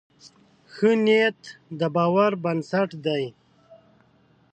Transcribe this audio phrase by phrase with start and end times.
[0.73, 1.41] ښه نیت
[1.79, 3.23] د باور بنسټ دی.